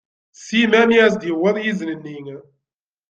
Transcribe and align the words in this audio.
Sima 0.45 0.79
mi 0.87 0.97
as-d-yewweḍ 1.05 1.55
yizen-nni. 1.59 2.35